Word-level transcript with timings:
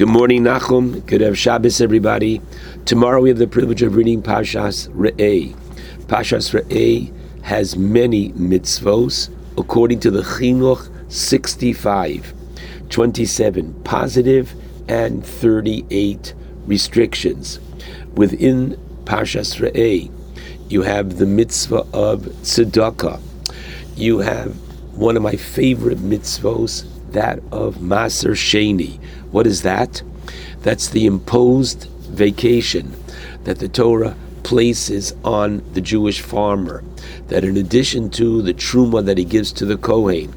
Good 0.00 0.08
morning, 0.08 0.44
Nachum. 0.44 1.04
Good 1.04 1.20
have 1.20 1.36
Shabbos, 1.36 1.82
everybody. 1.82 2.40
Tomorrow 2.86 3.20
we 3.20 3.28
have 3.28 3.36
the 3.36 3.46
privilege 3.46 3.82
of 3.82 3.96
reading 3.96 4.22
Pashas 4.22 4.88
Re'eh. 4.94 5.54
Pashas 6.06 6.58
Re'eh 6.58 7.12
has 7.42 7.76
many 7.76 8.30
mitzvos 8.30 9.28
according 9.58 10.00
to 10.00 10.10
the 10.10 10.22
Chinuch 10.22 10.88
65, 11.12 12.32
27 12.88 13.74
positive 13.84 14.54
and 14.88 15.22
38 15.22 16.32
restrictions. 16.64 17.60
Within 18.14 18.78
Pashas 19.04 19.60
Re'eh, 19.60 20.10
you 20.70 20.80
have 20.80 21.18
the 21.18 21.26
mitzvah 21.26 21.84
of 21.92 22.20
tzedakah. 22.20 23.20
You 23.96 24.20
have 24.20 24.56
one 24.96 25.18
of 25.18 25.22
my 25.22 25.36
favorite 25.36 25.98
mitzvos, 25.98 26.86
that 27.12 27.38
of 27.52 27.76
Maaser 27.76 28.32
Sheni. 28.32 28.98
What 29.30 29.46
is 29.46 29.62
that? 29.62 30.02
That's 30.62 30.88
the 30.88 31.06
imposed 31.06 31.84
vacation 31.84 32.94
that 33.44 33.58
the 33.58 33.68
Torah 33.68 34.16
places 34.42 35.14
on 35.24 35.62
the 35.72 35.80
Jewish 35.80 36.20
farmer. 36.20 36.82
That 37.28 37.44
in 37.44 37.56
addition 37.56 38.10
to 38.10 38.42
the 38.42 38.54
truma 38.54 39.04
that 39.04 39.18
he 39.18 39.24
gives 39.24 39.52
to 39.52 39.64
the 39.64 39.76
Kohen 39.76 40.34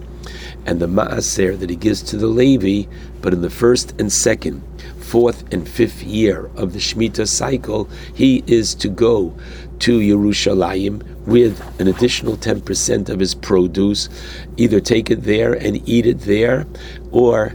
and 0.65 0.79
the 0.79 0.88
maaser 0.88 1.59
that 1.59 1.70
he 1.70 1.75
gives 1.75 2.01
to 2.03 2.17
the 2.17 2.27
Levi, 2.27 2.90
but 3.21 3.34
in 3.34 3.41
the 3.41 3.49
first 3.49 3.99
and 3.99 4.12
second, 4.12 4.62
fourth 4.99 5.51
and 5.53 5.67
fifth 5.67 6.03
year 6.03 6.49
of 6.55 6.73
the 6.73 6.79
Shemitah 6.79 7.27
cycle, 7.27 7.90
he 8.13 8.43
is 8.48 8.73
to 8.76 8.87
go 8.87 9.34
to 9.80 10.00
Yerushalayim 10.00 11.04
with 11.26 11.62
an 11.80 11.88
additional 11.88 12.38
10% 12.38 13.09
of 13.09 13.20
his 13.20 13.36
produce, 13.36 14.09
either 14.58 14.80
take 14.80 15.09
it 15.09 15.23
there 15.23 15.54
and 15.54 15.88
eat 15.88 16.05
it 16.05 16.22
there, 16.22 16.66
or 17.12 17.54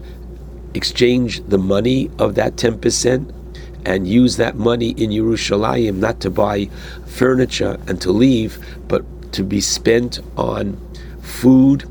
exchange 0.75 1.43
the 1.47 1.59
money 1.59 2.11
of 2.19 2.35
that 2.35 2.57
10% 2.57 3.35
and 3.85 4.07
use 4.07 4.37
that 4.37 4.57
money 4.57 4.91
in 4.91 5.11
Yerushalayim 5.11 5.97
not 5.97 6.21
to 6.21 6.31
buy 6.31 6.69
furniture 7.07 7.79
and 7.87 8.01
to 8.03 8.13
leave, 8.13 8.59
but 8.89 9.05
to 9.33 9.43
be 9.43 9.61
spent 9.61 10.21
on 10.37 10.77
food 11.23 11.89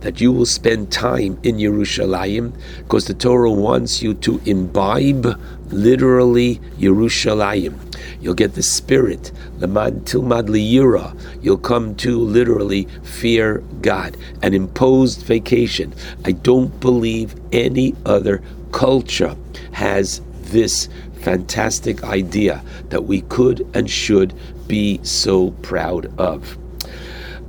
that 0.00 0.20
you 0.20 0.32
will 0.32 0.46
spend 0.46 0.92
time 0.92 1.38
in 1.42 1.56
Yerushalayim 1.56 2.52
because 2.78 3.06
the 3.06 3.14
Torah 3.14 3.50
wants 3.50 4.02
you 4.02 4.14
to 4.14 4.40
imbibe 4.44 5.40
literally 5.68 6.56
Yerushalayim. 6.78 7.78
You'll 8.20 8.34
get 8.34 8.54
the 8.54 8.62
spirit, 8.62 9.32
lamad 9.58 10.04
tilmad 10.04 10.48
liyira. 10.48 11.18
You'll 11.42 11.58
come 11.58 11.94
to 11.96 12.18
literally 12.18 12.84
fear 13.02 13.58
God. 13.82 14.16
An 14.42 14.54
imposed 14.54 15.22
vacation. 15.22 15.94
I 16.24 16.32
don't 16.32 16.78
believe 16.80 17.34
any 17.52 17.94
other 18.04 18.42
culture 18.72 19.36
has 19.72 20.20
this 20.42 20.88
fantastic 21.20 22.04
idea 22.04 22.62
that 22.88 23.04
we 23.04 23.22
could 23.22 23.66
and 23.74 23.90
should 23.90 24.34
be 24.66 25.00
so 25.02 25.50
proud 25.62 26.12
of. 26.18 26.56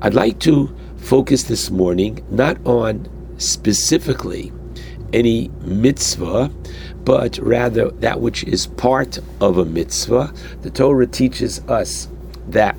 I'd 0.01 0.13
like 0.13 0.39
to 0.39 0.75
focus 0.97 1.43
this 1.43 1.71
morning 1.71 2.25
not 2.29 2.57
on 2.65 3.07
specifically 3.37 4.51
any 5.13 5.49
mitzvah, 5.61 6.51
but 7.07 7.37
rather 7.37 7.89
that 8.01 8.19
which 8.19 8.43
is 8.43 8.67
part 8.67 9.17
of 9.39 9.57
a 9.57 9.63
mitzvah. 9.63 10.33
The 10.61 10.69
Torah 10.69 11.07
teaches 11.07 11.61
us 11.69 12.09
that 12.49 12.75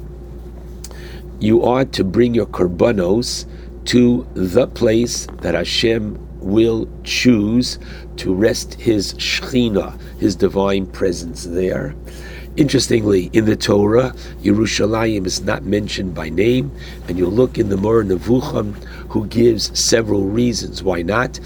you 1.40 1.62
are 1.62 1.86
to 1.86 2.04
bring 2.04 2.34
your 2.34 2.44
korbanos 2.44 3.46
to 3.86 4.28
the 4.34 4.66
place 4.66 5.26
that 5.40 5.54
Hashem 5.54 6.18
will 6.40 6.86
choose 7.04 7.78
to 8.18 8.34
rest 8.34 8.74
His 8.74 9.14
Shechina, 9.14 9.98
His 10.20 10.36
divine 10.36 10.84
presence 10.84 11.44
there. 11.44 11.94
Interestingly, 12.58 13.30
in 13.32 13.46
the 13.46 13.56
Torah, 13.56 14.14
Yerushalayim 14.42 15.24
is 15.24 15.40
not 15.40 15.62
mentioned 15.62 16.14
by 16.14 16.28
name, 16.28 16.70
and 17.08 17.16
you'll 17.16 17.30
look 17.30 17.56
in 17.56 17.70
the 17.70 17.78
Moreh 17.78 18.04
Nevuchim, 18.04 18.74
who 19.08 19.26
gives 19.28 19.78
several 19.78 20.24
reasons 20.24 20.82
why 20.82 21.00
not. 21.00 21.40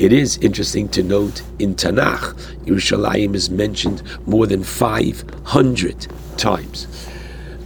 It 0.00 0.12
is 0.12 0.38
interesting 0.38 0.88
to 0.88 1.04
note 1.04 1.42
in 1.60 1.76
Tanakh, 1.76 2.34
Yerushalayim 2.64 3.36
is 3.36 3.48
mentioned 3.48 4.02
more 4.26 4.44
than 4.44 4.64
500 4.64 6.08
times. 6.36 7.08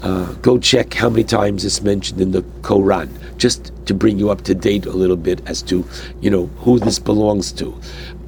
Uh, 0.02 0.34
go 0.42 0.58
check 0.58 0.92
how 0.92 1.08
many 1.08 1.24
times 1.24 1.64
it's 1.64 1.80
mentioned 1.80 2.20
in 2.20 2.32
the 2.32 2.42
Quran, 2.60 3.08
just 3.38 3.72
to 3.86 3.94
bring 3.94 4.18
you 4.18 4.28
up 4.28 4.42
to 4.42 4.54
date 4.54 4.84
a 4.84 4.92
little 4.92 5.16
bit 5.16 5.40
as 5.48 5.62
to, 5.62 5.86
you 6.20 6.28
know, 6.28 6.46
who 6.58 6.78
this 6.78 6.98
belongs 6.98 7.50
to. 7.52 7.74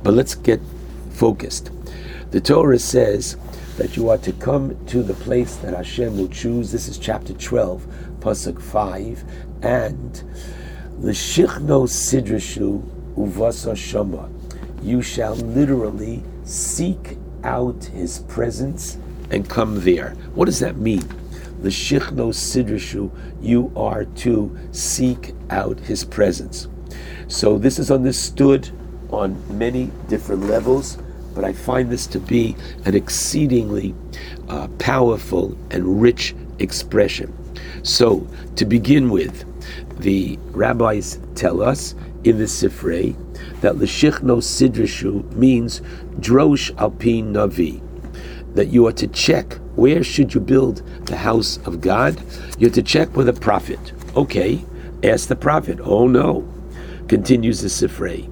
But 0.03 0.15
let's 0.15 0.35
get 0.35 0.61
focused. 1.11 1.71
The 2.31 2.41
Torah 2.41 2.79
says 2.79 3.37
that 3.77 3.99
you 3.99 4.09
are 4.09 4.19
to 4.19 4.33
come 4.33 4.83
to 4.87 5.03
the 5.03 5.15
place 5.15 5.57
that 5.57 5.75
Hashem 5.75 6.17
will 6.17 6.29
choose. 6.29 6.73
This 6.73 6.89
is 6.89 6.97
chapter 6.97 7.35
12, 7.35 7.87
Pasuk 8.21 8.63
5. 8.63 9.25
And 9.61 10.23
L'shichno 11.01 11.87
sidrashu 11.87 12.83
uvasa 13.27 13.77
shama. 13.77 14.29
You 14.83 15.03
shall 15.03 15.35
literally 15.37 16.23
seek 16.45 17.17
out 17.45 17.85
his 17.85 18.21
presence 18.21 18.99
and 19.31 19.49
come 19.49 19.81
there. 19.81 20.11
What 20.35 20.47
does 20.47 20.61
that 20.61 20.77
mean? 20.77 21.03
The 21.63 21.69
L'shichno 21.69 22.33
sidrashu, 22.33 23.11
you 23.41 23.71
are 23.77 24.05
to 24.05 24.59
seek 24.73 25.35
out 25.51 25.79
his 25.81 26.05
presence. 26.05 26.69
So 27.29 27.59
this 27.59 27.79
is 27.79 27.91
understood 27.91 28.71
on 29.11 29.37
many 29.59 29.91
different 30.09 30.45
levels 30.45 30.99
but 31.35 31.45
I 31.45 31.53
find 31.53 31.91
this 31.91 32.07
to 32.09 32.21
be 32.21 32.57
an 32.85 32.95
exceedingly 32.95 33.95
uh, 34.49 34.69
powerful 34.79 35.57
and 35.71 36.01
rich 36.03 36.35
expression. 36.59 37.33
So, 37.83 38.27
to 38.57 38.65
begin 38.65 39.11
with, 39.11 39.45
the 40.01 40.39
rabbis 40.51 41.19
tell 41.35 41.63
us 41.63 41.95
in 42.25 42.39
the 42.39 42.45
Sifrei 42.45 43.17
that 43.61 43.77
L'shichno 43.77 44.41
Sidrashu 44.41 45.31
means 45.35 45.81
Drosh 46.19 46.77
Alpin 46.79 47.33
Navi, 47.33 47.81
that 48.55 48.69
you 48.69 48.87
are 48.87 48.93
to 48.93 49.07
check 49.09 49.59
where 49.77 50.03
should 50.03 50.35
you 50.35 50.41
build 50.41 50.83
the 51.07 51.17
house 51.17 51.59
of 51.67 51.81
God. 51.81 52.21
You 52.59 52.67
have 52.67 52.75
to 52.75 52.83
check 52.83 53.17
with 53.17 53.29
a 53.29 53.33
prophet. 53.33 53.93
Okay, 54.17 54.65
ask 55.03 55.29
the 55.29 55.37
prophet. 55.37 55.79
Oh 55.81 56.07
no, 56.07 56.47
continues 57.09 57.61
the 57.61 57.69
Sifrei. 57.69 58.29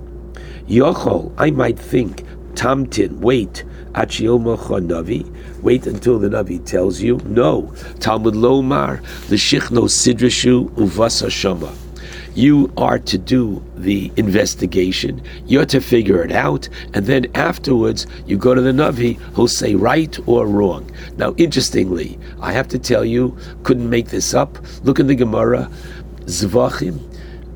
Yochol, 0.67 1.33
I 1.39 1.51
might 1.51 1.79
think 1.79 2.25
Tamtin, 2.55 3.21
wait. 3.21 3.65
Navi, 3.95 5.61
wait 5.63 5.87
until 5.87 6.19
the 6.19 6.29
Navi 6.29 6.65
tells 6.65 7.01
you. 7.01 7.17
No. 7.25 7.75
Talmud 7.99 8.35
Lomar, 8.35 9.01
the 9.29 9.37
Shichno 9.37 9.89
Sidrashu 9.89 10.69
Uvasa 10.73 11.31
Shama. 11.31 11.73
You 12.39 12.73
are 12.77 13.01
to 13.01 13.19
do 13.19 13.65
the 13.75 14.13
investigation. 14.15 15.21
You're 15.47 15.67
to 15.67 15.81
figure 15.81 16.23
it 16.23 16.31
out, 16.31 16.69
and 16.95 17.05
then 17.05 17.27
afterwards 17.35 18.07
you 18.29 18.39
go 18.39 18.55
to 18.55 18.61
the 18.61 18.71
Navi 18.71 19.17
who'll 19.35 19.49
say 19.49 19.75
right 19.75 20.17
or 20.25 20.47
wrong. 20.47 20.89
Now, 21.17 21.35
interestingly, 21.37 22.17
I 22.41 22.53
have 22.53 22.69
to 22.69 22.79
tell 22.79 23.05
you, 23.05 23.37
couldn't 23.65 23.91
make 23.91 24.11
this 24.11 24.35
up. 24.35 24.57
Look 24.85 25.01
in 25.01 25.09
the 25.09 25.17
Gemara, 25.17 25.69
Zvachim 26.27 27.01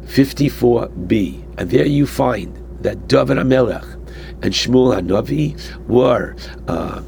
54b, 0.06 1.58
and 1.58 1.70
there 1.70 1.86
you 1.86 2.04
find 2.04 2.52
that 2.82 3.06
David 3.06 3.36
HaMelech 3.36 3.86
and 4.42 4.52
Shmuel 4.52 5.00
Hanavi 5.00 5.56
were 5.86 6.34
uh, 6.66 7.02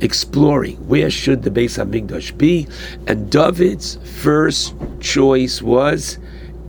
exploring 0.00 0.74
where 0.88 1.08
should 1.08 1.44
the 1.44 1.50
Beis 1.50 1.78
Hamikdash 1.78 2.36
be, 2.36 2.66
and 3.06 3.30
David's 3.30 3.96
first 4.20 4.74
choice 4.98 5.62
was 5.62 6.18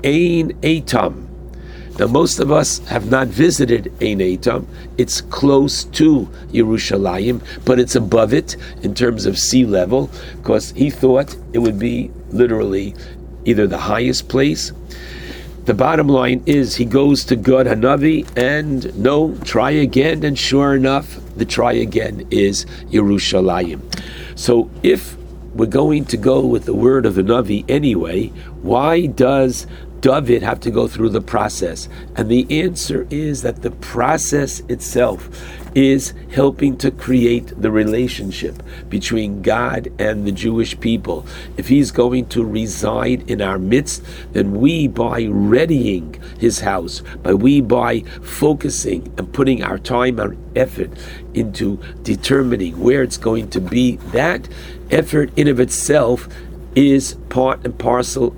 Ein 0.04 0.54
Etam. 0.62 1.28
Now, 2.00 2.08
most 2.08 2.40
of 2.40 2.52
us 2.52 2.80
have 2.88 3.10
not 3.12 3.28
visited 3.28 3.88
Ein 4.02 4.20
Etam. 4.20 4.66
It's 4.98 5.22
close 5.22 5.84
to 5.86 6.30
Yerushalayim, 6.52 7.42
but 7.66 7.80
it's 7.80 7.96
above 7.96 8.34
it 8.34 8.56
in 8.82 8.96
terms 8.96 9.26
of 9.26 9.38
sea 9.38 9.66
level, 9.66 10.10
because 10.38 10.72
he 10.72 10.90
thought 10.90 11.36
it 11.54 11.60
would 11.60 11.78
be 11.78 12.12
literally 12.30 12.96
either 13.46 13.68
the 13.68 13.78
highest 13.78 14.30
place 14.30 14.72
the 15.66 15.76
bottom 15.76 16.08
line 16.08 16.42
is 16.48 16.76
he 16.76 16.86
goes 16.86 17.24
to 17.26 17.36
Gad 17.36 17.68
Hanavi 17.68 18.28
and 18.36 18.98
no, 18.98 19.36
try 19.44 19.70
again, 19.70 20.24
and 20.24 20.38
sure 20.38 20.76
enough, 20.76 21.20
the 21.36 21.46
try 21.46 21.74
again 21.74 22.28
is 22.32 22.66
Yerushalayim. 22.90 23.80
So 24.36 24.72
if 24.82 25.16
we're 25.54 25.68
going 25.68 26.06
to 26.06 26.18
go 26.18 26.44
with 26.44 26.66
the 26.66 26.74
word 26.74 27.06
of 27.06 27.14
the 27.14 27.22
Navi 27.22 27.64
anyway, 27.70 28.28
why 28.64 29.06
does 29.06 29.68
David 30.02 30.42
have 30.42 30.60
to 30.62 30.72
go 30.72 30.88
through 30.88 31.10
the 31.10 31.22
process? 31.22 31.88
And 32.16 32.30
the 32.30 32.62
answer 32.62 33.08
is 33.12 33.44
that 33.44 33.62
the 33.62 33.70
process 33.72 34.62
itself 34.62 35.30
is 35.76 36.14
helping 36.32 36.76
to 36.78 36.92
create 36.92 37.54
the 37.62 37.72
relationship 37.72 38.62
between 38.90 39.42
God 39.42 39.92
and 40.00 40.26
the 40.26 40.32
Jewish 40.32 40.78
people. 40.80 41.26
If 41.56 41.68
He's 41.68 41.92
going 41.92 42.26
to 42.30 42.44
reside 42.44 43.30
in 43.30 43.42
our 43.42 43.60
midst, 43.60 44.04
then 44.34 44.60
we, 44.60 44.88
by 44.88 45.24
readying 45.24 46.22
His 46.40 46.60
house, 46.60 47.02
by 47.22 47.36
we 47.36 47.62
by 47.62 48.02
focusing 48.24 49.14
and 49.18 49.32
putting 49.32 49.64
our 49.64 49.78
time 49.78 50.20
and 50.20 50.38
effort 50.58 50.92
into 51.36 51.78
determining 52.02 52.80
where 52.80 53.04
it's 53.04 53.18
going 53.18 53.50
to 53.52 53.62
be, 53.62 53.98
that 54.12 54.50
effort 54.90 55.32
in 55.38 55.48
of 55.48 55.60
itself 55.60 56.28
is 56.76 57.16
part 57.30 57.64
and 57.66 57.78
parcel 57.78 58.36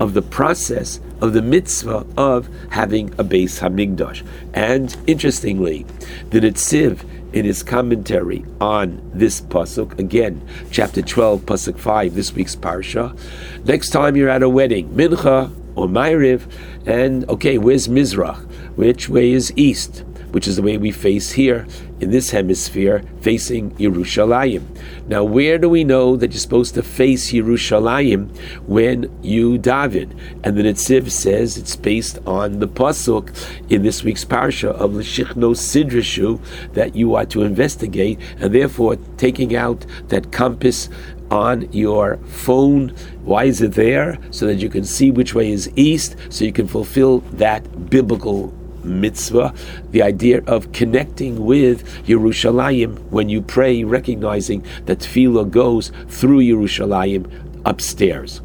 of 0.00 0.14
the 0.14 0.22
process 0.22 1.00
of 1.20 1.32
the 1.32 1.42
mitzvah 1.42 2.06
of 2.16 2.48
having 2.70 3.10
a 3.12 3.24
Beis 3.24 3.60
Hamikdash. 3.60 4.26
And 4.52 4.96
interestingly, 5.06 5.86
the 6.30 6.40
Netziv 6.40 7.04
in 7.32 7.44
his 7.44 7.62
commentary 7.62 8.44
on 8.60 9.00
this 9.12 9.40
pasuk, 9.40 9.98
again, 9.98 10.46
chapter 10.70 11.02
12, 11.02 11.40
pasuk 11.42 11.78
5, 11.78 12.14
this 12.14 12.32
week's 12.32 12.54
parsha. 12.54 13.18
Next 13.64 13.90
time 13.90 14.16
you're 14.16 14.28
at 14.28 14.42
a 14.42 14.48
wedding, 14.48 14.88
mincha 14.90 15.52
or 15.74 15.88
ma'ariv, 15.88 16.48
and 16.86 17.28
okay, 17.28 17.58
where's 17.58 17.88
Mizrach? 17.88 18.38
Which 18.76 19.08
way 19.08 19.32
is 19.32 19.52
east? 19.56 20.04
Which 20.34 20.48
is 20.48 20.56
the 20.56 20.62
way 20.62 20.78
we 20.78 20.90
face 20.90 21.30
here 21.30 21.64
in 22.00 22.10
this 22.10 22.30
hemisphere 22.30 23.04
facing 23.20 23.70
Yerushalayim. 23.76 24.64
Now, 25.06 25.22
where 25.22 25.58
do 25.58 25.68
we 25.68 25.84
know 25.84 26.16
that 26.16 26.32
you're 26.32 26.40
supposed 26.40 26.74
to 26.74 26.82
face 26.82 27.30
Yerushalayim 27.30 28.36
when 28.66 29.16
you 29.22 29.60
daven? 29.60 30.18
And 30.42 30.56
the 30.56 30.64
Netziv 30.64 31.12
says 31.12 31.56
it's 31.56 31.76
based 31.76 32.18
on 32.26 32.58
the 32.58 32.66
pasuk 32.66 33.30
in 33.70 33.84
this 33.84 34.02
week's 34.02 34.24
parsha 34.24 34.70
of 34.70 34.94
L'shichno 34.94 35.54
Sidrashu 35.54 36.40
that 36.72 36.96
you 36.96 37.14
are 37.14 37.26
to 37.26 37.42
investigate, 37.42 38.18
and 38.38 38.52
therefore 38.52 38.96
taking 39.16 39.54
out 39.54 39.86
that 40.08 40.32
compass 40.32 40.88
on 41.30 41.70
your 41.72 42.16
phone. 42.26 42.88
Why 43.22 43.44
is 43.44 43.62
it 43.62 43.74
there? 43.74 44.18
So 44.32 44.46
that 44.46 44.56
you 44.56 44.68
can 44.68 44.84
see 44.84 45.12
which 45.12 45.32
way 45.32 45.52
is 45.52 45.70
east, 45.76 46.16
so 46.28 46.44
you 46.44 46.52
can 46.52 46.66
fulfill 46.66 47.20
that 47.34 47.88
biblical 47.88 48.52
mitzvah, 48.84 49.54
the 49.90 50.02
idea 50.02 50.42
of 50.46 50.72
connecting 50.72 51.44
with 51.44 51.84
Yerushalayim 52.06 52.98
when 53.10 53.28
you 53.28 53.40
pray, 53.40 53.84
recognizing 53.84 54.64
that 54.86 54.98
tefillah 55.00 55.50
goes 55.50 55.90
through 56.08 56.40
Yerushalayim 56.40 57.30
upstairs. 57.64 58.40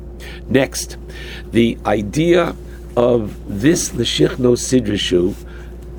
Next, 0.48 0.98
the 1.52 1.78
idea 1.86 2.56
of 2.96 3.36
this 3.48 3.94
L'shichno 3.94 4.56
Sidrashu, 4.56 5.36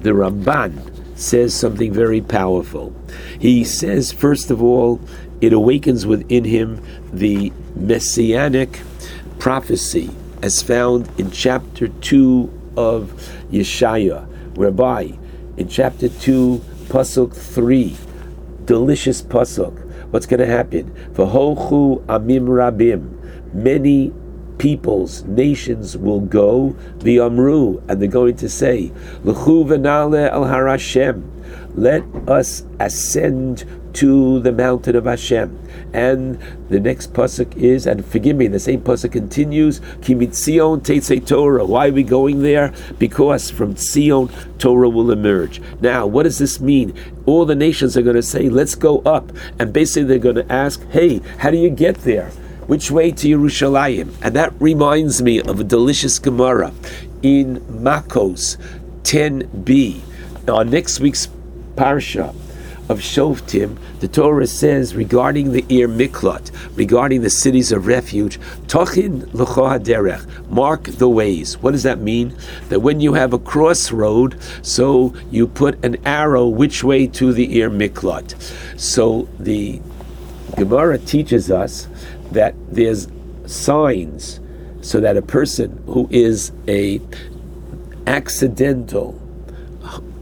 the 0.00 0.10
Ramban 0.10 1.18
says 1.18 1.54
something 1.54 1.92
very 1.92 2.20
powerful. 2.20 2.94
He 3.38 3.64
says, 3.64 4.12
first 4.12 4.50
of 4.50 4.62
all, 4.62 5.00
it 5.40 5.52
awakens 5.52 6.06
within 6.06 6.44
him 6.44 6.82
the 7.12 7.52
messianic 7.74 8.80
prophecy 9.38 10.10
as 10.42 10.62
found 10.62 11.08
in 11.18 11.30
chapter 11.30 11.88
2 11.88 12.72
of 12.76 13.12
Yeshaya, 13.50 14.26
whereby 14.54 15.18
in 15.56 15.68
chapter 15.68 16.08
2, 16.08 16.60
Pasuk 16.88 17.34
3, 17.34 17.96
delicious 18.64 19.22
Pasuk, 19.22 19.84
what's 20.10 20.26
going 20.26 20.40
to 20.40 20.46
happen? 20.46 20.90
V'hochu 21.12 22.04
amim 22.06 22.46
rabim, 22.46 23.54
many 23.54 24.12
peoples, 24.58 25.24
nations 25.24 25.96
will 25.96 26.20
go, 26.20 26.76
the 26.98 27.18
Amru, 27.18 27.82
and 27.88 28.00
they're 28.00 28.08
going 28.08 28.36
to 28.36 28.48
say, 28.48 28.92
L'chu 29.24 29.64
v'nale 29.64 30.30
al 30.30 30.44
harashem, 30.44 31.22
let 31.74 32.02
us 32.28 32.64
ascend 32.78 33.64
to 33.94 34.40
the 34.40 34.52
mountain 34.52 34.96
of 34.96 35.04
Hashem. 35.04 35.58
And 35.92 36.40
the 36.68 36.80
next 36.80 37.12
pasuk 37.12 37.56
is, 37.56 37.86
and 37.86 38.04
forgive 38.04 38.36
me, 38.36 38.46
the 38.46 38.58
same 38.58 38.80
pasuk 38.80 39.12
continues, 39.12 39.80
Kimitzion 40.00 40.82
Teitze 40.82 41.26
Torah. 41.26 41.64
Why 41.64 41.88
are 41.88 41.92
we 41.92 42.02
going 42.02 42.42
there? 42.42 42.72
Because 42.98 43.50
from 43.50 43.76
Zion, 43.76 44.28
Torah 44.58 44.88
will 44.88 45.10
emerge. 45.10 45.60
Now, 45.80 46.06
what 46.06 46.24
does 46.24 46.38
this 46.38 46.60
mean? 46.60 46.94
All 47.26 47.44
the 47.44 47.54
nations 47.54 47.96
are 47.96 48.02
going 48.02 48.16
to 48.16 48.22
say, 48.22 48.48
let's 48.48 48.74
go 48.74 49.00
up. 49.00 49.32
And 49.58 49.72
basically 49.72 50.04
they're 50.04 50.18
going 50.18 50.36
to 50.36 50.52
ask, 50.52 50.86
hey, 50.90 51.20
how 51.38 51.50
do 51.50 51.56
you 51.56 51.70
get 51.70 51.96
there? 51.96 52.30
Which 52.66 52.90
way 52.90 53.10
to 53.10 53.28
Yerushalayim? 53.28 54.14
And 54.22 54.36
that 54.36 54.52
reminds 54.60 55.20
me 55.20 55.40
of 55.40 55.58
a 55.58 55.64
delicious 55.64 56.20
Gemara 56.20 56.72
in 57.22 57.60
Makos 57.62 58.56
10b. 59.02 60.02
On 60.48 60.70
next 60.70 61.00
week's 61.00 61.28
parsha, 61.74 62.34
of 62.90 62.98
Shoftim, 62.98 63.78
the 64.00 64.08
Torah 64.08 64.48
says 64.48 64.96
regarding 64.96 65.52
the 65.52 65.64
Ir 65.68 65.86
Miklat, 65.86 66.50
regarding 66.76 67.22
the 67.22 67.30
cities 67.30 67.70
of 67.70 67.86
refuge, 67.86 68.40
Tochin 68.66 69.26
Derech, 69.30 70.50
mark 70.50 70.82
the 70.82 71.08
ways. 71.08 71.56
What 71.58 71.70
does 71.70 71.84
that 71.84 72.00
mean? 72.00 72.36
That 72.68 72.80
when 72.80 73.00
you 73.00 73.14
have 73.14 73.32
a 73.32 73.38
crossroad, 73.38 74.36
so 74.62 75.14
you 75.30 75.46
put 75.46 75.82
an 75.84 76.04
arrow 76.04 76.48
which 76.48 76.82
way 76.82 77.06
to 77.06 77.32
the 77.32 77.60
Ir 77.60 77.70
Miklat. 77.70 78.34
So 78.76 79.28
the 79.38 79.80
Gemara 80.56 80.98
teaches 80.98 81.48
us 81.48 81.86
that 82.32 82.56
there's 82.68 83.06
signs 83.46 84.40
so 84.80 84.98
that 84.98 85.16
a 85.16 85.22
person 85.22 85.80
who 85.86 86.08
is 86.10 86.50
a 86.66 87.00
accidental 88.08 89.20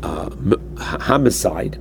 uh, 0.03 0.29
homicide 0.76 1.79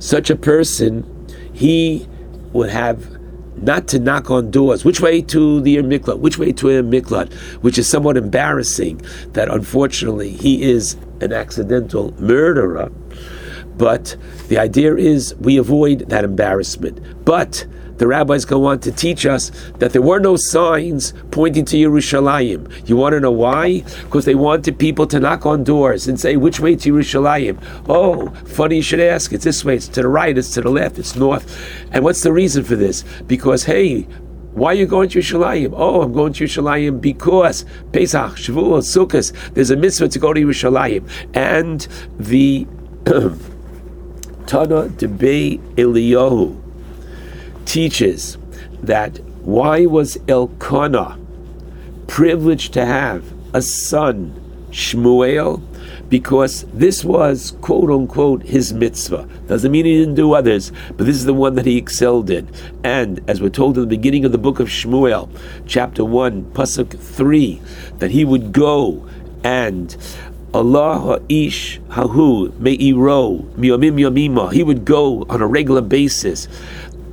such 0.00 0.30
a 0.30 0.36
person, 0.36 1.06
he 1.52 2.08
would 2.52 2.70
have 2.70 3.20
not 3.62 3.86
to 3.88 3.98
knock 3.98 4.30
on 4.30 4.50
doors. 4.50 4.84
Which 4.84 5.00
way 5.00 5.20
to 5.22 5.60
the 5.60 5.76
Miklat? 5.76 6.18
Which 6.18 6.38
way 6.38 6.52
to 6.52 6.70
a 6.70 6.82
Miklat? 6.82 7.32
Which 7.62 7.78
is 7.78 7.86
somewhat 7.86 8.16
embarrassing 8.16 9.02
that 9.32 9.48
unfortunately 9.48 10.30
he 10.30 10.62
is 10.62 10.96
an 11.20 11.32
accidental 11.32 12.14
murderer. 12.20 12.90
But 13.80 14.14
the 14.48 14.58
idea 14.58 14.94
is 14.94 15.34
we 15.36 15.56
avoid 15.56 16.00
that 16.10 16.22
embarrassment. 16.22 17.24
But 17.24 17.64
the 17.96 18.06
rabbis 18.06 18.44
go 18.44 18.66
on 18.66 18.80
to 18.80 18.92
teach 18.92 19.24
us 19.24 19.50
that 19.78 19.94
there 19.94 20.02
were 20.02 20.20
no 20.20 20.36
signs 20.36 21.14
pointing 21.30 21.64
to 21.64 21.78
Yerushalayim. 21.78 22.86
You 22.86 22.98
want 22.98 23.14
to 23.14 23.20
know 23.20 23.30
why? 23.30 23.80
Because 24.02 24.26
they 24.26 24.34
wanted 24.34 24.78
people 24.78 25.06
to 25.06 25.18
knock 25.18 25.46
on 25.46 25.64
doors 25.64 26.08
and 26.08 26.20
say, 26.20 26.36
which 26.36 26.60
way 26.60 26.76
to 26.76 26.92
Yerushalayim? 26.92 27.56
Oh, 27.88 28.28
funny 28.44 28.76
you 28.76 28.82
should 28.82 29.00
ask. 29.00 29.32
It's 29.32 29.44
this 29.44 29.64
way, 29.64 29.76
it's 29.76 29.88
to 29.88 30.02
the 30.02 30.08
right, 30.08 30.36
it's 30.36 30.52
to 30.54 30.60
the 30.60 30.68
left, 30.68 30.98
it's 30.98 31.16
north. 31.16 31.46
And 31.90 32.04
what's 32.04 32.22
the 32.22 32.34
reason 32.34 32.64
for 32.64 32.76
this? 32.76 33.02
Because, 33.26 33.64
hey, 33.64 34.02
why 34.52 34.72
are 34.72 34.74
you 34.74 34.84
going 34.84 35.08
to 35.08 35.20
Yerushalayim? 35.20 35.72
Oh, 35.74 36.02
I'm 36.02 36.12
going 36.12 36.34
to 36.34 36.44
Yerushalayim 36.44 37.00
because 37.00 37.64
Pesach, 37.92 38.32
Shavuot, 38.32 38.82
Sukkot, 38.82 39.54
there's 39.54 39.70
a 39.70 39.76
mitzvah 39.76 40.08
to 40.08 40.18
go 40.18 40.34
to 40.34 40.40
Yerushalayim. 40.42 41.08
And 41.32 41.88
the 42.18 42.66
Tana 44.50 44.88
Debei 44.88 45.60
Eliyahu 45.76 46.60
teaches 47.66 48.36
that 48.82 49.18
why 49.44 49.86
was 49.86 50.18
Elkanah 50.26 51.16
privileged 52.08 52.72
to 52.72 52.84
have 52.84 53.32
a 53.54 53.62
son, 53.62 54.34
Shmuel? 54.72 55.62
Because 56.08 56.64
this 56.74 57.04
was 57.04 57.52
quote 57.60 57.90
unquote 57.90 58.42
his 58.42 58.72
mitzvah. 58.72 59.28
Doesn't 59.46 59.70
mean 59.70 59.84
he 59.84 59.96
didn't 59.96 60.16
do 60.16 60.32
others, 60.32 60.72
but 60.96 61.06
this 61.06 61.14
is 61.14 61.26
the 61.26 61.32
one 61.32 61.54
that 61.54 61.64
he 61.64 61.76
excelled 61.76 62.28
in. 62.28 62.50
And 62.82 63.20
as 63.28 63.40
we're 63.40 63.50
told 63.50 63.76
in 63.76 63.82
the 63.82 63.96
beginning 63.96 64.24
of 64.24 64.32
the 64.32 64.38
book 64.38 64.58
of 64.58 64.66
Shmuel, 64.66 65.30
chapter 65.64 66.04
1, 66.04 66.50
Pasuk 66.54 66.98
3, 66.98 67.62
that 67.98 68.10
he 68.10 68.24
would 68.24 68.50
go 68.50 69.08
and 69.44 69.96
Allah 70.52 71.20
ish 71.28 71.80
hahu 71.90 72.52
me'iro 72.58 73.38
miyomim 73.56 74.00
yomima. 74.00 74.46
Ah, 74.46 74.48
he 74.48 74.62
would 74.62 74.84
go 74.84 75.24
on 75.28 75.40
a 75.40 75.46
regular 75.46 75.80
basis 75.80 76.48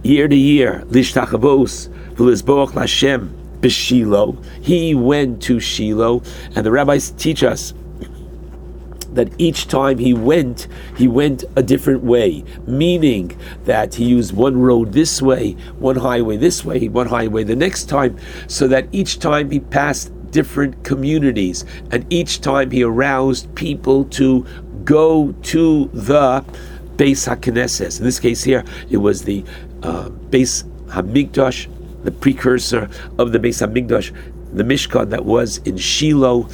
year 0.03 0.27
to 0.27 0.35
year, 0.35 0.83
lishtachavos 0.87 1.89
v'lizboach 2.15 2.71
Lashem 2.71 3.29
b'Shilo. 3.61 4.43
He 4.61 4.95
went 4.95 5.41
to 5.43 5.59
Shiloh, 5.59 6.23
and 6.55 6.65
the 6.65 6.71
rabbis 6.71 7.11
teach 7.11 7.43
us 7.43 7.73
that 9.13 9.29
each 9.37 9.67
time 9.67 9.97
he 9.97 10.13
went, 10.13 10.67
he 10.95 11.07
went 11.07 11.43
a 11.55 11.63
different 11.63 12.03
way, 12.03 12.43
meaning 12.67 13.37
that 13.65 13.95
he 13.95 14.05
used 14.05 14.33
one 14.33 14.57
road 14.57 14.93
this 14.93 15.21
way, 15.21 15.53
one 15.79 15.95
highway 15.95 16.37
this 16.37 16.63
way, 16.63 16.87
one 16.87 17.07
highway 17.07 17.43
the 17.43 17.55
next 17.55 17.85
time, 17.85 18.17
so 18.47 18.67
that 18.67 18.87
each 18.91 19.19
time 19.19 19.49
he 19.49 19.59
passed 19.59 20.11
different 20.37 20.83
communities, 20.83 21.65
and 21.91 22.05
each 22.13 22.41
time 22.41 22.69
he 22.69 22.83
aroused 22.83 23.43
people 23.55 24.05
to 24.05 24.45
go 24.83 25.31
to 25.41 25.89
the 25.93 26.45
Beis 26.95 27.27
HaKnesses. 27.27 27.97
In 27.97 28.05
this 28.05 28.19
case 28.19 28.43
here, 28.43 28.63
it 28.91 28.97
was 28.97 29.23
the 29.23 29.43
uh, 29.81 30.09
Beis 30.29 30.63
Hamikdash, 30.89 31.67
the 32.03 32.11
precursor 32.11 32.87
of 33.17 33.31
the 33.31 33.39
Beis 33.39 33.65
Hamikdash 33.65 34.15
the 34.53 34.63
Mishkan 34.63 35.09
that 35.09 35.25
was 35.25 35.57
in 35.65 35.77
Shiloh. 35.77 36.47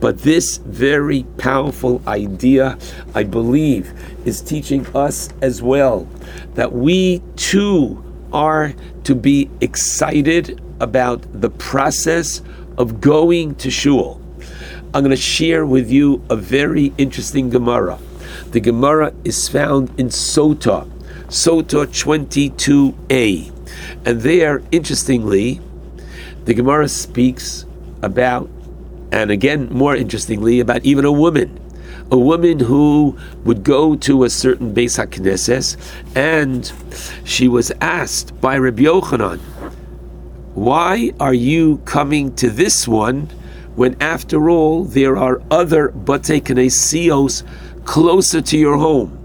But 0.00 0.18
this 0.18 0.58
very 0.58 1.24
powerful 1.36 2.00
idea, 2.06 2.78
I 3.14 3.24
believe, 3.24 3.92
is 4.24 4.40
teaching 4.40 4.86
us 4.94 5.30
as 5.42 5.62
well 5.62 6.06
that 6.54 6.72
we 6.72 7.22
too 7.36 8.04
are 8.32 8.74
to 9.04 9.14
be 9.14 9.50
excited 9.60 10.60
about 10.80 11.20
the 11.40 11.50
process 11.50 12.40
of 12.80 12.98
going 12.98 13.54
to 13.56 13.70
shul. 13.70 14.18
I'm 14.94 15.04
going 15.04 15.10
to 15.10 15.16
share 15.16 15.66
with 15.66 15.90
you 15.90 16.24
a 16.30 16.34
very 16.34 16.94
interesting 16.96 17.50
Gemara. 17.50 17.98
The 18.52 18.60
Gemara 18.60 19.12
is 19.22 19.48
found 19.50 19.90
in 20.00 20.06
Sota, 20.08 20.88
Sota 21.26 21.84
22a. 21.86 23.52
And 24.06 24.22
there, 24.22 24.62
interestingly, 24.72 25.60
the 26.46 26.54
Gemara 26.54 26.88
speaks 26.88 27.66
about, 28.00 28.48
and 29.12 29.30
again, 29.30 29.68
more 29.70 29.94
interestingly, 29.94 30.58
about 30.58 30.82
even 30.82 31.04
a 31.04 31.12
woman. 31.12 31.60
A 32.10 32.18
woman 32.18 32.60
who 32.60 33.16
would 33.44 33.62
go 33.62 33.94
to 33.96 34.24
a 34.24 34.30
certain 34.30 34.74
Beis 34.74 34.96
HaKnesses, 34.98 35.76
and 36.16 36.72
she 37.24 37.46
was 37.46 37.70
asked 37.82 38.40
by 38.40 38.56
Rabbi 38.56 38.84
Yochanan, 38.84 39.38
why 40.54 41.12
are 41.20 41.34
you 41.34 41.78
coming 41.84 42.34
to 42.36 42.50
this 42.50 42.88
one 42.88 43.28
when, 43.76 43.96
after 44.00 44.50
all, 44.50 44.84
there 44.84 45.16
are 45.16 45.40
other 45.50 45.90
Bate 45.90 46.44
Knesios 46.44 47.44
closer 47.84 48.40
to 48.40 48.58
your 48.58 48.76
home? 48.76 49.16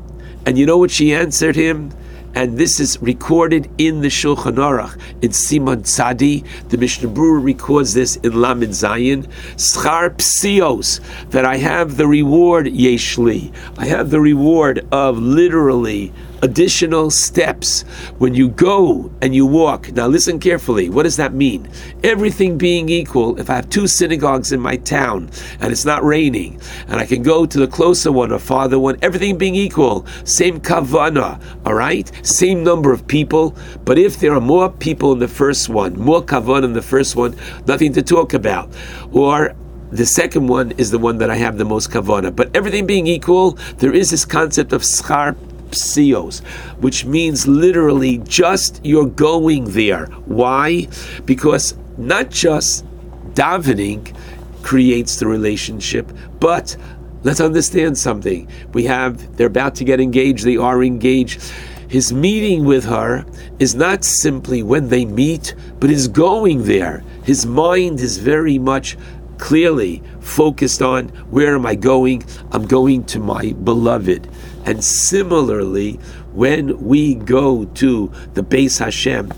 And 0.46 0.58
you 0.58 0.66
know 0.66 0.78
what 0.78 0.92
she 0.92 1.14
answered 1.14 1.56
him? 1.56 1.92
and 2.36 2.58
this 2.58 2.82
is 2.82 3.02
recorded 3.02 3.70
in 3.78 4.02
the 4.02 4.10
Shulchan 4.10 4.58
Aruch 4.58 5.00
in 5.22 5.32
Siman 5.32 5.84
Tzadi. 5.84 6.46
The 6.68 6.78
Mishnah 6.78 7.10
Berurah 7.10 7.44
records 7.44 7.94
this 7.94 8.18
in 8.18 8.42
Lamed 8.42 8.72
Zayin. 8.72 9.26
Schar 9.56 10.10
psios 10.18 11.00
that 11.30 11.46
I 11.46 11.56
have 11.56 11.96
the 11.96 12.08
reward 12.08 12.66
yeshli. 12.68 13.54
I 13.78 13.86
have 13.86 14.10
the 14.10 14.20
reward 14.20 14.86
of 14.92 15.18
literally 15.18 16.12
additional 16.46 17.10
steps 17.10 17.82
when 18.20 18.36
you 18.36 18.50
go 18.50 19.12
and 19.22 19.34
you 19.34 19.46
walk. 19.48 19.92
Now, 19.92 20.06
listen 20.06 20.40
carefully. 20.40 20.90
What 20.90 21.04
does 21.04 21.18
that 21.18 21.34
mean? 21.34 21.68
Everything 22.04 22.56
being 22.58 22.88
equal, 22.88 23.40
if 23.40 23.50
I 23.50 23.56
have 23.56 23.70
two 23.70 23.88
synagogues 23.88 24.52
in 24.52 24.60
my 24.60 24.78
town 24.78 25.32
and 25.60 25.72
it's 25.72 25.86
not 25.86 26.04
raining, 26.04 26.62
and 26.88 27.02
I 27.02 27.06
can 27.08 27.24
go 27.24 27.48
to 27.48 27.60
the 27.60 27.68
closer 27.68 28.12
one 28.12 28.32
or 28.32 28.38
farther 28.38 28.78
one, 28.78 28.98
everything 29.02 29.38
being 29.38 29.56
equal, 29.56 30.06
same 30.24 30.62
kavana, 30.62 31.42
all 31.66 31.74
right? 31.74 32.10
Same 32.24 32.64
number 32.64 32.94
of 32.94 33.08
people. 33.08 33.56
But 33.84 33.98
if 33.98 34.20
there 34.20 34.34
are 34.36 34.42
more 34.42 34.70
people 34.70 35.12
in 35.14 35.20
the 35.20 35.28
first 35.28 35.68
one, 35.68 36.00
more 36.00 36.22
kavana 36.22 36.66
in 36.66 36.74
the 36.74 36.82
first 36.82 37.16
one, 37.16 37.36
nothing 37.66 37.92
to 37.94 38.04
talk 38.04 38.36
about. 38.36 38.70
Or 39.12 39.56
the 39.92 40.06
second 40.06 40.46
one 40.48 40.72
is 40.74 40.92
the 40.92 41.00
one 41.00 41.18
that 41.18 41.32
I 41.32 41.38
have 41.38 41.58
the 41.58 41.66
most 41.66 41.90
kavana. 41.90 42.36
But 42.36 42.56
everything 42.56 42.86
being 42.86 43.08
equal, 43.08 43.54
there 43.78 43.94
is 43.94 44.12
this 44.12 44.26
concept 44.26 44.74
of 44.74 44.84
schar 44.84 45.36
psios, 45.72 46.44
which 46.80 47.06
means 47.06 47.48
literally 47.48 48.20
just 48.20 48.82
you're 48.84 49.06
going 49.08 49.66
there. 49.66 50.08
Why? 50.26 50.88
Because 51.26 51.76
not 51.98 52.30
just 52.30 52.86
davening 53.34 54.16
creates 54.64 55.20
the 55.20 55.28
relationship, 55.28 56.12
but 56.40 56.76
let's 57.24 57.42
understand 57.42 57.98
something. 57.98 58.48
We 58.74 58.86
have, 58.86 59.38
they're 59.38 59.48
about 59.48 59.76
to 59.76 59.84
get 59.84 60.00
engaged, 60.00 60.44
they 60.44 60.58
are 60.58 60.84
engaged. 60.84 61.42
His 61.88 62.12
meeting 62.12 62.66
with 62.66 62.86
her 62.86 63.26
is 63.60 63.76
not 63.76 64.04
simply 64.04 64.64
when 64.64 64.90
they 64.90 65.06
meet, 65.06 65.56
but 65.80 65.92
is 65.92 66.08
going 66.08 66.64
there. 66.64 67.04
His 67.24 67.46
mind 67.46 68.00
is 68.00 68.18
very 68.18 68.58
much 68.58 68.98
clearly 69.38 70.02
focused 70.20 70.82
on 70.82 71.10
where 71.30 71.56
am 71.56 71.66
I 71.66 71.76
going? 71.76 72.24
I'm 72.52 72.66
going 72.66 73.04
to 73.06 73.20
my 73.20 73.54
beloved. 73.64 74.30
And 74.66 74.84
similarly, 74.84 75.94
when 76.34 76.78
we 76.84 77.16
go 77.16 77.66
to 77.66 78.12
the 78.34 78.44
Beis 78.44 78.80
Hashem, 78.80 79.32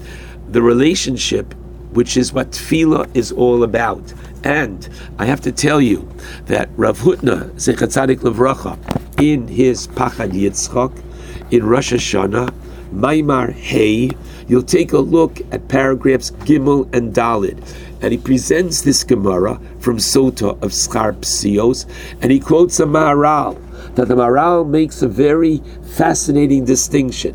the 0.49 0.61
relationship, 0.61 1.53
which 1.91 2.17
is 2.17 2.31
what 2.33 2.51
tefillah 2.51 3.15
is 3.15 3.31
all 3.31 3.63
about. 3.63 4.13
And 4.43 4.87
I 5.19 5.25
have 5.25 5.41
to 5.41 5.51
tell 5.51 5.81
you 5.81 6.07
that 6.45 6.69
Rav 6.77 6.99
Hutner, 6.99 7.51
Zechatzadik 7.53 8.19
Levracha, 8.19 8.77
in 9.21 9.47
his 9.47 9.87
Pachad 9.87 10.31
Yitzchak, 10.31 11.03
in 11.51 11.65
Rosh 11.65 11.93
Hashanah, 11.93 12.53
Maimar 12.91 13.51
Hey, 13.51 14.11
you'll 14.47 14.63
take 14.63 14.93
a 14.93 14.99
look 14.99 15.41
at 15.51 15.67
paragraphs 15.67 16.31
Gimel 16.31 16.93
and 16.95 17.13
Dalid 17.13 17.61
and 18.01 18.11
he 18.11 18.17
presents 18.17 18.81
this 18.81 19.03
Gemara 19.03 19.59
from 19.79 19.97
Sota 19.97 20.51
of 20.61 20.71
Schar 20.71 21.13
Psios, 21.13 21.85
and 22.21 22.31
he 22.31 22.39
quotes 22.39 22.79
a 22.79 22.85
Maharal, 22.85 23.55
that 23.97 24.07
the 24.07 24.15
Maharal 24.15 24.67
makes 24.67 25.01
a 25.01 25.07
very 25.07 25.57
fascinating 25.81 26.65
distinction. 26.65 27.33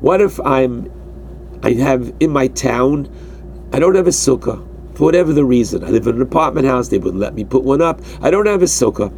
What 0.00 0.20
if 0.20 0.40
I'm, 0.40 0.90
I 1.62 1.74
have 1.74 2.12
in 2.18 2.30
my 2.30 2.48
town, 2.48 3.08
I 3.72 3.78
don't 3.78 3.94
have 3.94 4.08
a 4.08 4.10
sukkah, 4.10 4.66
for 5.00 5.06
whatever 5.06 5.32
the 5.32 5.46
reason. 5.46 5.82
I 5.82 5.88
live 5.88 6.06
in 6.08 6.16
an 6.16 6.20
apartment 6.20 6.66
house, 6.66 6.88
they 6.88 6.98
wouldn't 6.98 7.22
let 7.22 7.32
me 7.32 7.42
put 7.42 7.64
one 7.64 7.80
up. 7.80 8.02
I 8.20 8.30
don't 8.30 8.44
have 8.44 8.60
a 8.60 8.66
sukkah. 8.66 9.10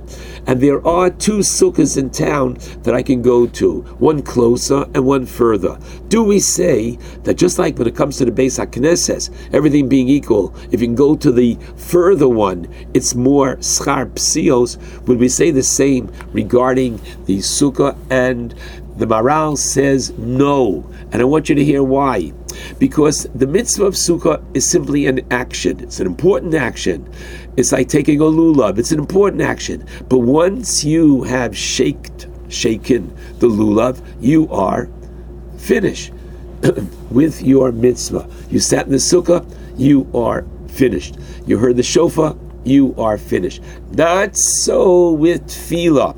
And 0.46 0.60
there 0.60 0.86
are 0.86 1.10
two 1.10 1.38
sukkahs 1.38 1.98
in 1.98 2.10
town 2.10 2.56
that 2.84 2.94
I 2.94 3.02
can 3.02 3.20
go 3.20 3.48
to, 3.48 3.80
one 3.98 4.22
closer 4.22 4.84
and 4.94 5.04
one 5.04 5.26
further. 5.26 5.76
Do 6.06 6.22
we 6.22 6.38
say 6.38 6.98
that 7.24 7.34
just 7.34 7.58
like 7.58 7.78
when 7.78 7.88
it 7.88 7.96
comes 7.96 8.16
to 8.18 8.24
the 8.24 8.30
Beis 8.30 8.64
HaKnesses, 8.64 9.52
everything 9.52 9.88
being 9.88 10.08
equal, 10.08 10.54
if 10.70 10.80
you 10.80 10.86
can 10.86 10.94
go 10.94 11.16
to 11.16 11.32
the 11.32 11.58
further 11.76 12.28
one, 12.28 12.72
it's 12.94 13.16
more 13.16 13.56
schar 13.56 14.08
psios, 14.12 14.78
would 15.08 15.18
we 15.18 15.28
say 15.28 15.50
the 15.50 15.64
same 15.64 16.12
regarding 16.32 16.98
the 17.24 17.38
sukkah 17.38 17.98
and 18.08 18.54
the 18.96 19.06
Maharal 19.06 19.56
says 19.56 20.10
no, 20.18 20.88
and 21.10 21.22
I 21.22 21.24
want 21.24 21.48
you 21.48 21.54
to 21.54 21.64
hear 21.64 21.82
why. 21.82 22.32
Because 22.78 23.26
the 23.34 23.46
mitzvah 23.46 23.86
of 23.86 23.94
sukkah 23.94 24.44
is 24.54 24.68
simply 24.68 25.06
an 25.06 25.20
action. 25.30 25.80
It's 25.80 26.00
an 26.00 26.06
important 26.06 26.54
action. 26.54 27.10
It's 27.56 27.72
like 27.72 27.88
taking 27.88 28.20
a 28.20 28.24
lulav. 28.24 28.78
It's 28.78 28.92
an 28.92 28.98
important 28.98 29.42
action. 29.42 29.86
But 30.08 30.18
once 30.18 30.84
you 30.84 31.22
have 31.22 31.56
shaked, 31.56 32.26
shaken 32.48 33.14
the 33.38 33.48
lulav, 33.48 34.02
you 34.20 34.48
are 34.50 34.88
finished 35.56 36.12
with 37.10 37.42
your 37.42 37.72
mitzvah. 37.72 38.28
You 38.50 38.60
sat 38.60 38.86
in 38.86 38.92
the 38.92 38.98
sukkah, 38.98 39.46
you 39.78 40.08
are 40.14 40.44
finished. 40.68 41.16
You 41.46 41.58
heard 41.58 41.76
the 41.76 41.82
shofar, 41.82 42.36
you 42.64 42.94
are 42.98 43.18
finished. 43.18 43.62
Not 43.92 44.36
so 44.36 45.12
with 45.12 45.46
tefillah. 45.46 46.16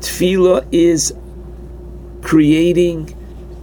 Tefillah 0.00 0.66
is 0.72 1.14
creating, 2.32 3.14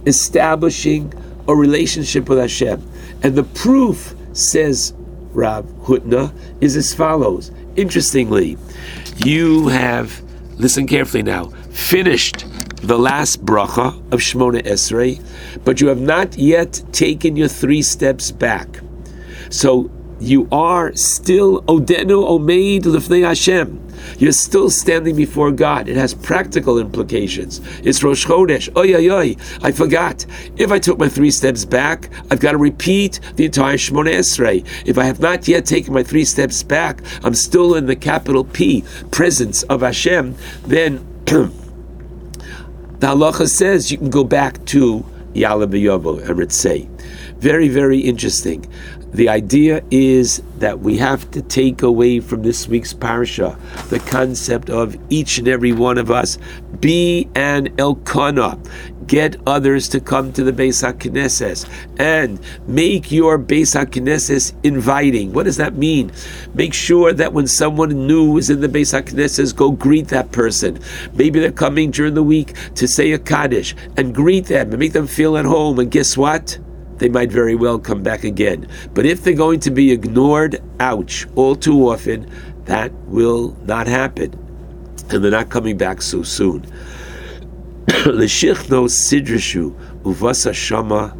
establishing 0.06 1.12
a 1.48 1.52
relationship 1.56 2.28
with 2.28 2.38
Hashem. 2.38 2.80
And 3.20 3.34
the 3.34 3.42
proof, 3.42 4.14
says 4.32 4.94
Rav 5.32 5.64
Hutner, 5.86 6.32
is 6.60 6.76
as 6.76 6.94
follows. 6.94 7.50
Interestingly, 7.74 8.56
you 9.16 9.66
have, 9.66 10.22
listen 10.54 10.86
carefully 10.86 11.24
now, 11.24 11.46
finished 11.72 12.46
the 12.76 12.96
last 12.96 13.44
bracha 13.44 13.88
of 14.12 14.20
Shemona 14.20 14.62
Esrei, 14.62 15.20
but 15.64 15.80
you 15.80 15.88
have 15.88 16.00
not 16.00 16.38
yet 16.38 16.80
taken 16.92 17.34
your 17.34 17.48
three 17.48 17.82
steps 17.82 18.30
back. 18.30 18.68
So 19.50 19.90
you 20.20 20.46
are 20.52 20.94
still 20.94 21.62
Odenu 21.62 22.22
Omeid 22.24 22.82
Lifnei 22.82 23.26
Hashem. 23.26 23.89
You're 24.18 24.32
still 24.32 24.70
standing 24.70 25.16
before 25.16 25.50
God. 25.50 25.88
It 25.88 25.96
has 25.96 26.14
practical 26.14 26.78
implications. 26.78 27.60
It's 27.84 28.02
Rosh 28.02 28.26
Chodesh. 28.26 28.68
Oy, 28.76 28.94
oy, 28.94 29.10
oy. 29.10 29.36
I 29.62 29.72
forgot. 29.72 30.26
If 30.56 30.70
I 30.70 30.78
took 30.78 30.98
my 30.98 31.08
three 31.08 31.30
steps 31.30 31.64
back, 31.64 32.10
I've 32.30 32.40
got 32.40 32.52
to 32.52 32.58
repeat 32.58 33.20
the 33.36 33.44
entire 33.44 33.76
Shemona 33.76 34.12
Esrei. 34.12 34.66
If 34.86 34.98
I 34.98 35.04
have 35.04 35.20
not 35.20 35.48
yet 35.48 35.66
taken 35.66 35.94
my 35.94 36.02
three 36.02 36.24
steps 36.24 36.62
back, 36.62 37.02
I'm 37.24 37.34
still 37.34 37.74
in 37.74 37.86
the 37.86 37.96
capital 37.96 38.44
P, 38.44 38.84
presence 39.10 39.62
of 39.64 39.80
Hashem, 39.80 40.36
then 40.66 41.06
the 41.24 41.50
halacha 43.00 43.48
says 43.48 43.90
you 43.90 43.98
can 43.98 44.10
go 44.10 44.24
back 44.24 44.64
to 44.66 45.04
Yaleh 45.34 45.70
B'Yovo 45.70 46.18
and 46.18 46.38
Ritzei. 46.38 46.88
Very, 47.38 47.68
very 47.68 47.98
interesting. 47.98 48.66
The 49.12 49.28
idea 49.28 49.82
is 49.90 50.42
that 50.58 50.80
we 50.80 50.96
have 50.98 51.30
to 51.32 51.42
take 51.42 51.82
away 51.82 52.20
from 52.20 52.42
this 52.42 52.68
week's 52.68 52.94
parsha 52.94 53.58
the 53.88 53.98
concept 53.98 54.70
of 54.70 54.96
each 55.10 55.38
and 55.38 55.48
every 55.48 55.72
one 55.72 55.98
of 55.98 56.10
us 56.10 56.38
be 56.78 57.28
an 57.34 57.74
Elkanah. 57.78 58.58
Get 59.06 59.36
others 59.44 59.88
to 59.88 60.00
come 60.00 60.32
to 60.34 60.44
the 60.44 60.52
Beis 60.52 60.84
HaKnesses 60.84 61.68
and 61.98 62.38
make 62.68 63.10
your 63.10 63.36
Beis 63.36 63.74
HaKnesses 63.74 64.54
inviting. 64.62 65.32
What 65.32 65.44
does 65.44 65.56
that 65.56 65.74
mean? 65.74 66.12
Make 66.54 66.72
sure 66.72 67.12
that 67.12 67.32
when 67.32 67.48
someone 67.48 68.06
new 68.06 68.38
is 68.38 68.50
in 68.50 68.60
the 68.60 68.68
Beis 68.68 68.94
HaKnesses, 68.94 69.56
go 69.56 69.72
greet 69.72 70.08
that 70.08 70.30
person. 70.30 70.78
Maybe 71.14 71.40
they're 71.40 71.50
coming 71.50 71.90
during 71.90 72.14
the 72.14 72.22
week 72.22 72.54
to 72.76 72.86
say 72.86 73.10
a 73.10 73.18
Kaddish 73.18 73.74
and 73.96 74.14
greet 74.14 74.46
them 74.46 74.70
and 74.70 74.78
make 74.78 74.92
them 74.92 75.08
feel 75.08 75.36
at 75.36 75.44
home. 75.44 75.80
And 75.80 75.90
guess 75.90 76.16
what? 76.16 76.58
They 77.00 77.08
might 77.08 77.32
very 77.32 77.54
well 77.54 77.78
come 77.78 78.02
back 78.02 78.24
again. 78.24 78.68
But 78.92 79.06
if 79.06 79.24
they're 79.24 79.32
going 79.32 79.60
to 79.60 79.70
be 79.70 79.90
ignored, 79.90 80.62
ouch, 80.78 81.26
all 81.34 81.56
too 81.56 81.88
often, 81.88 82.30
that 82.66 82.92
will 83.06 83.56
not 83.64 83.86
happen. 83.86 84.34
And 85.08 85.24
they're 85.24 85.30
not 85.30 85.48
coming 85.48 85.78
back 85.78 86.02
so 86.02 86.22
soon. 86.22 86.60
L'shichno 88.06 88.86
sidrashu 88.86 89.74
uvasa 90.02 90.54
shama 90.54 91.16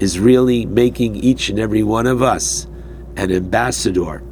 is 0.00 0.20
really 0.20 0.66
making 0.66 1.16
each 1.16 1.48
and 1.48 1.58
every 1.58 1.82
one 1.82 2.06
of 2.06 2.22
us 2.22 2.66
an 3.16 3.32
ambassador 3.32 4.22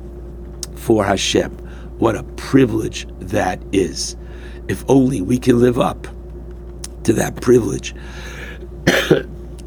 for 0.76 1.02
Hashem. 1.04 1.50
What 1.98 2.14
a 2.14 2.24
privilege 2.36 3.06
that 3.20 3.62
is. 3.72 4.16
If 4.68 4.84
only 4.88 5.22
we 5.22 5.38
can 5.38 5.60
live 5.60 5.78
up 5.78 6.06
to 7.04 7.14
that 7.14 7.40
privilege 7.40 7.94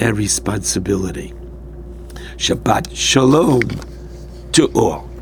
and 0.03 0.17
responsibility. 0.17 1.33
Shabbat 2.35 2.93
Shalom 2.93 3.61
to 4.51 4.67
all. 4.75 5.12